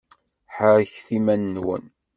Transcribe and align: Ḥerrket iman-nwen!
Ḥerrket 0.55 1.07
iman-nwen! 1.17 1.85